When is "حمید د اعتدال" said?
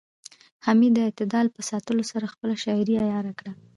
0.65-1.47